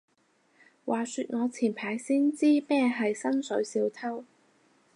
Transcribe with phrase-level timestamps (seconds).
[0.83, 4.25] 話說我前排先知咩係薪水小偷